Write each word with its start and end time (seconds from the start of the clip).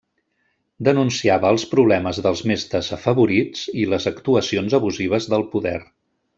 Denunciava 0.87 1.51
els 1.55 1.65
problemes 1.73 2.21
dels 2.29 2.41
més 2.53 2.65
desafavorits 2.73 3.69
i 3.85 3.87
les 3.93 4.11
actuacions 4.15 4.81
abusives 4.83 5.33
del 5.37 5.49
poder. 5.57 5.79